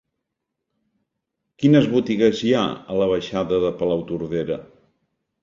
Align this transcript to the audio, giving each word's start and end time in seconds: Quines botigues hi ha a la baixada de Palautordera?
Quines 1.63 1.89
botigues 1.91 2.41
hi 2.47 2.55
ha 2.61 2.65
a 2.95 2.99
la 3.03 3.09
baixada 3.13 3.61
de 3.67 3.73
Palautordera? 3.83 4.61